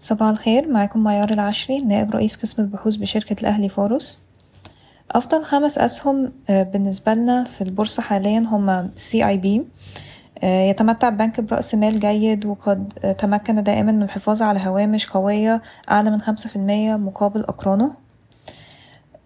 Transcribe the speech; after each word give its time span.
صباح 0.00 0.28
الخير 0.28 0.68
معاكم 0.68 1.00
معيار 1.00 1.30
العشري 1.30 1.78
نائب 1.78 2.10
رئيس 2.10 2.36
قسم 2.36 2.62
البحوث 2.62 2.96
بشركة 2.96 3.40
الأهلي 3.40 3.68
فاروس 3.68 4.20
أفضل 5.10 5.44
خمس 5.44 5.78
أسهم 5.78 6.32
بالنسبة 6.48 7.14
لنا 7.14 7.44
في 7.44 7.60
البورصة 7.60 8.02
حاليا 8.02 8.38
هما 8.38 8.90
CIB 8.96 9.64
يتمتع 10.42 11.08
البنك 11.08 11.40
برأس 11.40 11.74
مال 11.74 12.00
جيد 12.00 12.46
وقد 12.46 12.88
تمكن 13.18 13.62
دائما 13.62 13.92
من 13.92 14.02
الحفاظ 14.02 14.42
على 14.42 14.60
هوامش 14.66 15.06
قوية 15.06 15.62
أعلى 15.90 16.10
من 16.10 16.20
خمسة 16.20 16.48
في 16.48 16.56
المية 16.56 16.96
مقابل 16.96 17.40
أقرانه. 17.40 18.05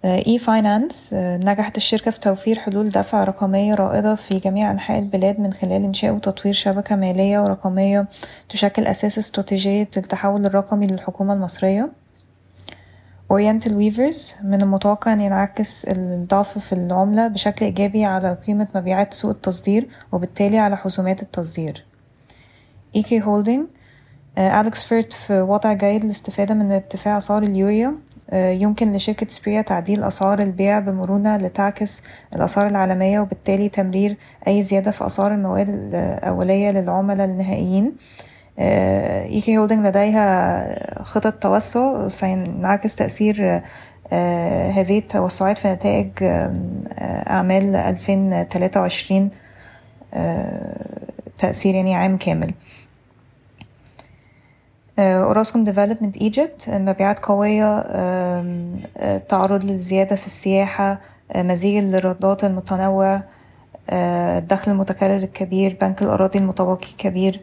e-finance 0.04 1.10
نجحت 1.14 1.76
الشركة 1.76 2.10
في 2.10 2.20
توفير 2.20 2.58
حلول 2.58 2.90
دفع 2.90 3.24
رقمية 3.24 3.74
رائدة 3.74 4.14
في 4.14 4.38
جميع 4.38 4.70
أنحاء 4.70 4.98
البلاد 4.98 5.40
من 5.40 5.52
خلال 5.52 5.84
إنشاء 5.84 6.12
وتطوير 6.14 6.54
شبكة 6.54 6.96
مالية 6.96 7.38
ورقمية 7.38 8.08
تشكل 8.48 8.86
أساس 8.86 9.18
استراتيجية 9.18 9.88
التحول 9.96 10.46
الرقمي 10.46 10.86
للحكومة 10.86 11.32
المصرية. 11.32 11.90
Oriental 13.32 13.70
Weavers 13.70 14.44
من 14.44 14.62
المتوقع 14.62 15.12
أن 15.12 15.20
ينعكس 15.20 15.84
الضعف 15.84 16.58
في 16.58 16.72
العملة 16.72 17.28
بشكل 17.28 17.64
إيجابي 17.64 18.04
على 18.04 18.38
قيمة 18.46 18.68
مبيعات 18.74 19.14
سوق 19.14 19.30
التصدير 19.30 19.88
وبالتالي 20.12 20.58
على 20.58 20.76
حسومات 20.76 21.22
التصدير. 21.22 21.84
EK 22.98 23.22
Holding 23.22 23.60
أليكس 24.38 24.84
فيرت 24.84 25.12
في 25.12 25.40
وضع 25.40 25.72
جيد 25.72 26.04
للاستفادة 26.04 26.54
من 26.54 26.72
ارتفاع 26.72 27.18
أسعار 27.18 27.42
اليوريا 27.42 27.94
يمكن 28.32 28.92
لشركة 28.92 29.26
سبريا 29.28 29.62
تعديل 29.62 30.04
أسعار 30.04 30.38
البيع 30.38 30.78
بمرونة 30.78 31.36
لتعكس 31.36 32.02
الأسعار 32.36 32.66
العالمية 32.66 33.20
وبالتالي 33.20 33.68
تمرير 33.68 34.16
أي 34.48 34.62
زيادة 34.62 34.90
في 34.90 35.06
أسعار 35.06 35.34
المواد 35.34 35.68
الأولية 35.68 36.70
للعملاء 36.70 37.26
النهائيين. 37.26 37.92
EK 38.58 39.58
Holding 39.58 39.86
لديها 39.86 41.02
خطط 41.02 41.32
توسع 41.32 42.08
سينعكس 42.08 42.94
تأثير 42.94 43.62
هذه 44.72 44.98
التوسعات 44.98 45.58
في 45.58 45.68
نتائج 45.68 46.10
أعمال 47.30 47.76
ألفين 47.76 48.48
تلاتة 48.48 48.80
وعشرين 48.80 49.30
تأثير 51.38 51.74
يعني 51.74 51.94
عام 51.94 52.16
كامل. 52.16 52.54
Orascom 55.00 55.64
Development 55.64 56.16
Egypt 56.16 56.68
مبيعات 56.68 57.18
قوية 57.18 57.80
تعرض 59.18 59.64
للزيادة 59.64 60.16
في 60.16 60.26
السياحة 60.26 61.00
مزيج 61.36 61.76
الإيرادات 61.84 62.44
المتنوع 62.44 63.22
الدخل 63.92 64.70
المتكرر 64.72 65.16
الكبير 65.16 65.76
بنك 65.80 66.02
الأراضي 66.02 66.38
المتبقي 66.38 66.88
كبير 66.98 67.40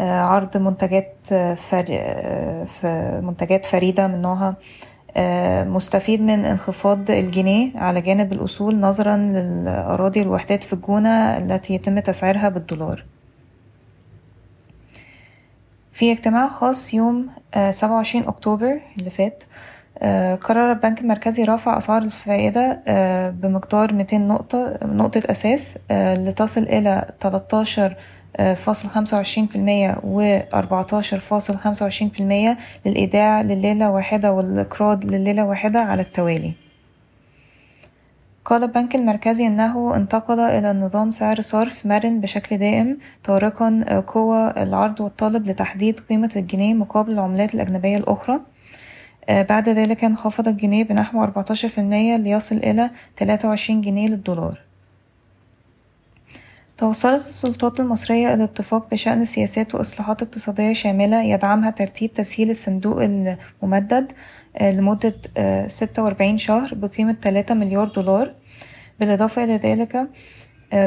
عرض 0.00 0.56
منتجات 0.56 1.16
في 1.26 3.20
منتجات 3.24 3.66
فريدة 3.66 4.06
من 4.06 4.22
نوعها 4.22 4.54
مستفيد 5.64 6.22
من 6.22 6.44
انخفاض 6.44 7.10
الجنيه 7.10 7.70
على 7.74 8.00
جانب 8.00 8.32
الأصول 8.32 8.80
نظرا 8.80 9.16
للأراضي 9.16 10.20
والوحدات 10.20 10.64
في 10.64 10.72
الجونة 10.72 11.38
التي 11.38 11.74
يتم 11.74 11.98
تسعيرها 11.98 12.48
بالدولار. 12.48 13.04
في 15.98 16.12
اجتماع 16.12 16.48
خاص 16.48 16.94
يوم 16.94 17.28
سبعة 17.70 17.96
وعشرين 17.96 18.24
أكتوبر 18.26 18.80
اللي 18.98 19.10
فات 19.10 19.44
قرر 20.42 20.72
البنك 20.72 21.00
المركزي 21.00 21.44
رفع 21.44 21.78
أسعار 21.78 22.02
الفائدة 22.02 22.82
بمقدار 23.30 23.94
ميتين 23.94 24.28
نقطة 24.28 24.78
نقطة 24.82 25.22
أساس 25.26 25.78
لتصل 25.90 26.62
إلى 26.62 27.10
تلاتاشر 27.20 27.96
فاصل 28.38 28.88
خمسة 28.88 29.16
وعشرين 29.16 29.46
في 29.46 29.56
المية 29.56 29.98
وأربعتاشر 30.04 31.18
فاصل 31.20 31.56
خمسة 31.56 31.84
وعشرين 31.84 32.10
في 32.10 32.20
المية 32.20 32.58
للإيداع 32.86 33.40
لليلة 33.42 33.90
واحدة 33.90 34.32
والإقراض 34.32 35.04
لليلة 35.04 35.44
واحدة 35.44 35.80
على 35.80 36.02
التوالي. 36.02 36.52
قال 38.48 38.62
البنك 38.62 38.94
المركزي 38.94 39.46
أنه 39.46 39.96
انتقل 39.96 40.40
إلى 40.40 40.72
نظام 40.72 41.10
سعر 41.12 41.40
صرف 41.40 41.86
مرن 41.86 42.20
بشكل 42.20 42.58
دائم 42.58 42.98
طارقا 43.24 44.02
قوى 44.06 44.50
العرض 44.56 45.00
والطلب 45.00 45.46
لتحديد 45.46 46.00
قيمة 46.00 46.30
الجنيه 46.36 46.74
مقابل 46.74 47.12
العملات 47.12 47.54
الأجنبية 47.54 47.96
الأخرى. 47.96 48.40
بعد 49.28 49.68
ذلك 49.68 50.04
انخفض 50.04 50.48
الجنيه 50.48 50.84
بنحو 50.84 51.22
أربعتاشر 51.22 51.68
في 51.68 51.78
المية 51.78 52.16
ليصل 52.16 52.56
إلى 52.56 52.90
تلاتة 53.16 53.48
وعشرين 53.48 53.80
جنيه 53.80 54.08
للدولار. 54.08 54.67
توصلت 56.78 57.26
السلطات 57.26 57.80
المصرية 57.80 58.34
إلى 58.34 58.44
اتفاق 58.44 58.90
بشأن 58.90 59.24
سياسات 59.24 59.74
وإصلاحات 59.74 60.22
اقتصادية 60.22 60.72
شاملة 60.72 61.22
يدعمها 61.22 61.70
ترتيب 61.70 62.12
تسهيل 62.12 62.50
الصندوق 62.50 63.02
الممدد 63.02 64.12
لمدة 64.60 65.14
ستة 65.66 66.02
وأربعين 66.02 66.38
شهر 66.38 66.74
بقيمة 66.74 67.16
تلاتة 67.22 67.54
مليار 67.54 67.88
دولار. 67.88 68.34
بالإضافة 69.00 69.44
إلى 69.44 69.56
ذلك 69.56 70.08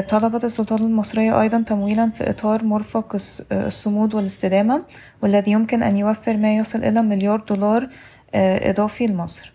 طلبت 0.08 0.44
السلطات 0.44 0.80
المصرية 0.80 1.40
أيضا 1.42 1.62
تمويلا 1.66 2.10
في 2.10 2.30
إطار 2.30 2.64
مرفق 2.64 3.16
الصمود 3.52 4.14
والاستدامة 4.14 4.84
والذي 5.22 5.50
يمكن 5.50 5.82
أن 5.82 5.96
يوفر 5.96 6.36
ما 6.36 6.56
يصل 6.56 6.84
إلى 6.84 7.02
مليار 7.02 7.40
دولار 7.40 7.88
إضافي 8.34 9.06
لمصر. 9.06 9.51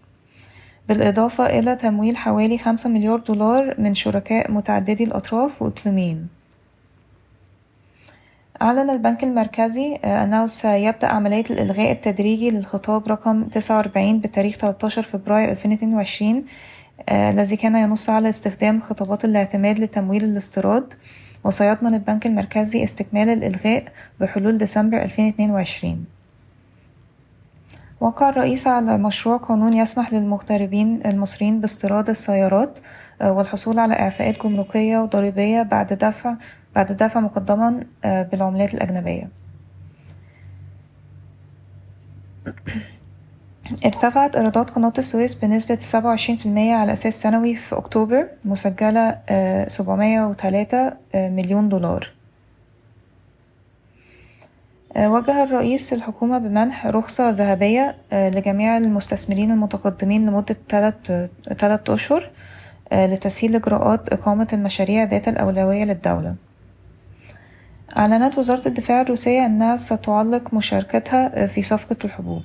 بالإضافة 0.90 1.46
إلى 1.46 1.75
تمويل 1.75 2.18
حوالي 2.18 2.58
خمسة 2.58 2.90
مليار 2.90 3.20
دولار 3.20 3.75
من 3.81 3.96
شركاء 3.96 4.52
متعددي 4.52 5.03
الأطراف 5.03 5.62
وإقليميين 5.62 6.28
أعلن 8.62 8.90
البنك 8.90 9.24
المركزي 9.24 9.96
أنه 9.96 10.46
سيبدأ 10.46 11.08
عملية 11.08 11.44
الإلغاء 11.50 11.92
التدريجي 11.92 12.50
للخطاب 12.50 13.08
رقم 13.08 13.44
تسعة 13.44 13.78
وأربعين 13.78 14.20
بتاريخ 14.20 14.56
13 14.56 15.02
فبراير 15.02 15.52
2022 15.52 16.44
الذي 17.12 17.56
كان 17.56 17.76
ينص 17.76 18.09
على 18.09 18.30
استخدام 18.30 18.81
خطابات 18.81 19.26
الاعتماد 19.26 19.80
لتمويل 19.80 20.24
الاستيراد 20.24 20.94
وسيضمن 21.44 21.94
البنك 21.94 22.26
المركزي 22.26 22.84
استكمال 22.84 23.30
الإلغاء 23.30 23.84
بحلول 24.20 24.58
ديسمبر 24.58 25.02
2022 25.02 26.06
وقع 28.00 28.30
الرئيس 28.30 28.68
على 28.68 28.97
مشروع 28.97 29.38
قانون 29.38 29.74
يسمح 29.74 30.13
للمغتربين 30.13 31.02
المصريين 31.06 31.62
باستيراد 31.62 32.09
السيارات 32.09 32.80
والحصول 33.22 33.80
على 33.80 33.94
إعفاءات 33.94 34.44
جمركية 34.44 34.97
وضريبية 34.97 35.62
بعد 35.62 35.94
دفع 35.94 36.35
بعد 36.75 36.91
الدفع 36.91 37.19
مقدما 37.19 37.84
بالعملات 38.03 38.74
الأجنبية. 38.74 39.30
ارتفعت 43.85 44.35
إيرادات 44.35 44.69
قناة 44.69 44.94
السويس 44.97 45.35
بنسبة 45.35 45.78
سبعة 45.79 46.09
وعشرين 46.09 46.38
في 46.38 46.46
المية 46.46 46.75
على 46.75 46.94
أساس 46.94 47.22
سنوي 47.22 47.56
في 47.56 47.78
أكتوبر 47.78 48.28
مسجلة 48.46 49.19
سبعمية 49.68 50.25
وتلاتة 50.25 50.94
مليون 51.16 51.69
دولار. 51.69 52.16
وجه 54.97 55.44
الرئيس 55.44 55.94
الحكومة 55.94 56.38
بمنح 56.38 56.85
رخصة 56.85 57.30
ذهبية 57.30 57.96
لجميع 58.12 58.78
المستثمرين 58.78 59.52
المتقدمين 59.52 60.25
لمدة 60.25 60.58
تلت 61.58 61.90
أشهر 61.90 62.30
لتسهيل 62.91 63.56
إجراءات 63.56 64.13
إقامة 64.13 64.47
المشاريع 64.53 65.03
ذات 65.03 65.28
الأولوية 65.28 65.84
للدولة. 65.84 66.35
أعلنت 67.97 68.38
وزارة 68.38 68.68
الدفاع 68.68 69.02
الروسية 69.02 69.46
أنها 69.46 69.78
ستعلق 69.78 70.53
مشاركتها 70.53 71.47
في 71.47 71.62
صفقة 71.62 71.97
الحبوب. 72.06 72.44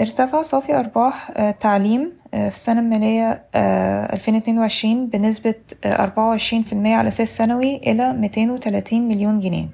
ارتفع 0.00 0.42
صافي 0.42 0.74
أرباح 0.80 1.32
تعليم 1.60 2.12
في 2.30 2.48
السنة 2.48 2.80
المالية 2.80 3.44
2022 3.54 5.06
بنسبة 5.06 5.54
24% 5.86 5.86
على 6.72 7.08
أساس 7.08 7.36
سنوي 7.36 7.76
إلى 7.76 8.12
230 8.12 9.08
مليون 9.08 9.40
جنيه. 9.40 9.68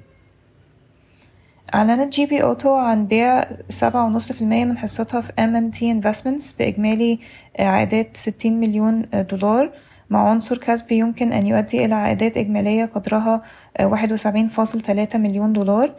أعلنت 1.75 2.13
GB 2.13 2.43
Auto 2.43 2.75
عن 2.75 3.05
بيع 3.05 3.45
سبعة 3.69 4.05
ونص 4.05 4.31
في 4.31 4.41
المية 4.41 4.65
من 4.65 4.77
حصتها 4.77 5.21
في 5.21 5.69
MNT 5.73 5.91
Investments 5.91 6.51
بإجمالي 6.51 7.19
عائدات 7.59 8.17
ستين 8.17 8.59
مليون 8.59 9.05
دولار. 9.13 9.71
مع 10.09 10.29
عنصر 10.29 10.57
كسبي 10.57 10.97
يمكن 10.97 11.33
أن 11.33 11.47
يؤدي 11.47 11.85
إلى 11.85 11.95
عائدات 11.95 12.37
إجمالية 12.37 12.85
قدرها 12.85 13.41
واحد 13.81 14.13
وسبعين 14.13 14.47
فاصل 14.47 14.81
تلاتة 14.81 15.19
مليون 15.19 15.53
دولار 15.53 15.91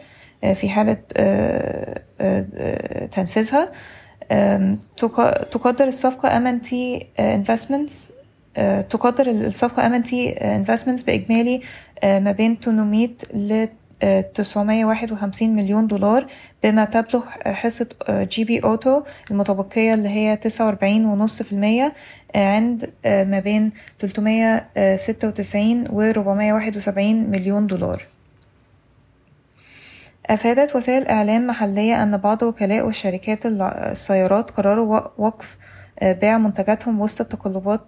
في 0.53 0.69
حالة 0.69 0.97
تنفيذها. 3.11 3.71
تقدر 5.51 5.87
الصفقة 5.87 6.29
MNT 6.29 6.67
Investments 7.19 7.93
تقدر 8.89 9.29
الصفقة 9.29 10.01
MNT 10.01 10.11
Investments 10.39 11.05
بإجمالي 11.05 11.61
ما 12.03 12.31
بين 12.31 12.57
800 12.63 13.09
ل 13.33 13.67
951 14.33 15.55
مليون 15.55 15.87
دولار 15.87 16.25
بما 16.63 16.85
تبلغ 16.85 17.25
حصة 17.45 17.89
GB 18.09 18.59
Auto 18.63 19.01
المتبقية 19.31 19.93
اللي 19.93 20.09
هي 20.09 20.35
تسعة 20.37 20.65
وأربعين 20.65 21.05
ونص 21.05 21.41
في 21.43 21.51
المية 21.51 21.93
عند 22.35 22.89
ما 23.05 23.39
بين 23.39 23.71
تلتمية 23.99 24.65
ستة 24.95 25.27
وتسعين 25.27 25.85
وربعمية 25.89 26.53
واحد 26.53 26.77
وسبعين 26.77 27.31
مليون 27.31 27.67
دولار. 27.67 28.05
أفادت 30.29 30.75
وسائل 30.75 31.07
إعلام 31.07 31.47
محلية 31.47 32.03
أن 32.03 32.17
بعض 32.17 32.43
وكلاء 32.43 32.87
وشركات 32.87 33.45
السيارات 33.45 34.51
قرروا 34.51 35.01
وقف 35.17 35.57
بيع 36.01 36.37
منتجاتهم 36.37 37.01
وسط 37.01 37.21
التقلبات 37.21 37.81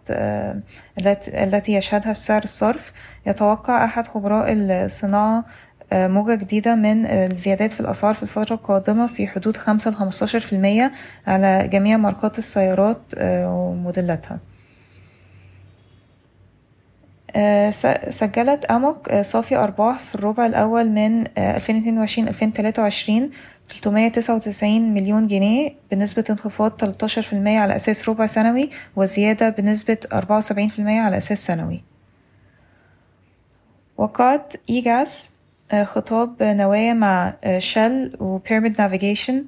التي 1.27 1.73
يشهدها 1.73 2.13
سعر 2.13 2.43
الصرف. 2.43 2.91
يتوقع 3.25 3.85
أحد 3.85 4.07
خبراء 4.07 4.45
الصناعة 4.53 5.45
موجة 5.93 6.35
جديدة 6.35 6.75
من 6.75 7.05
الزيادات 7.05 7.73
في 7.73 7.79
الأسعار 7.79 8.13
في 8.13 8.23
الفترة 8.23 8.55
القادمة 8.55 9.07
في 9.07 9.27
حدود 9.27 9.57
خمسة 9.57 9.91
لخمستاشر 9.91 10.39
في 10.39 10.53
المية 10.53 10.91
على 11.27 11.67
جميع 11.71 11.97
ماركات 11.97 12.37
السيارات 12.37 13.01
وموديلاتها. 13.21 14.39
سجلت 18.09 18.65
أموك 18.65 19.13
صافي 19.21 19.55
أرباح 19.55 19.99
في 19.99 20.15
الربع 20.15 20.45
الأول 20.45 20.89
من 20.89 21.27
2022 21.37 22.27
2023 22.27 23.29
399 23.69 24.93
مليون 24.93 25.27
جنيه 25.27 25.73
بنسبة 25.91 26.23
انخفاض 26.29 26.81
13% 26.81 27.33
على 27.33 27.75
أساس 27.75 28.09
ربع 28.09 28.25
سنوي 28.25 28.69
وزيادة 28.95 29.49
بنسبة 29.49 29.97
74% 30.13 30.15
على 30.79 31.17
أساس 31.17 31.45
سنوي. 31.47 31.81
وقعت 33.97 34.53
إيجاس 34.69 35.31
خطاب 35.83 36.43
نوايا 36.43 36.93
مع 36.93 37.33
Shell 37.57 38.11
و 38.19 38.27
Pyramid 38.27 38.81
Navigation 38.81 39.45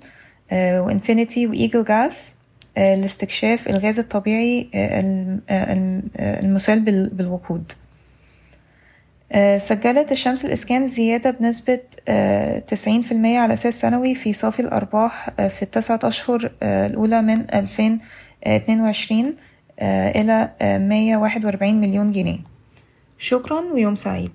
و 0.51 0.62
Infinity 0.62 1.47
و 1.47 1.53
Eagle 1.53 1.83
Gas 1.83 2.35
لاستكشاف 2.77 3.67
الغاز 3.67 3.99
الطبيعي 3.99 4.69
المسال 6.19 6.79
بالوقود. 7.09 7.71
سجلت 9.57 10.11
الشمس 10.11 10.45
الإسكان 10.45 10.87
زيادة 10.87 11.31
بنسبة 11.31 11.79
تسعين 12.67 13.01
في 13.01 13.11
المية 13.11 13.39
على 13.39 13.53
أساس 13.53 13.81
سنوي 13.81 14.15
في 14.15 14.33
صافي 14.33 14.59
الأرباح 14.59 15.29
في 15.29 15.61
التسعة 15.61 15.99
أشهر 16.03 16.51
الأولى 16.63 17.21
من 17.21 17.53
ألفين 17.55 17.99
اتنين 18.43 18.81
وعشرين 18.81 19.35
إلى 19.81 20.49
مية 20.61 21.17
واحد 21.17 21.45
وأربعين 21.45 21.81
مليون 21.81 22.11
جنيه. 22.11 22.39
شكرا 23.17 23.59
ويوم 23.59 23.95
سعيد. 23.95 24.31